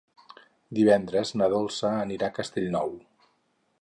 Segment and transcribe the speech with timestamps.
[0.79, 2.95] Divendres na Dolça anirà a Castellnou.